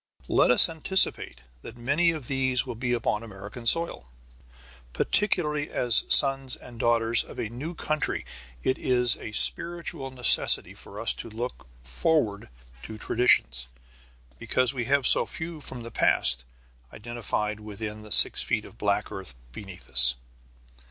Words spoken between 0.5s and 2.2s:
anticipate that many